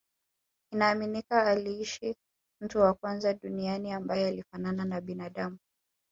[0.73, 2.15] Inaaminika aliishi
[2.61, 5.57] mtu wa kwanza duniani ambae alifanana na binadamu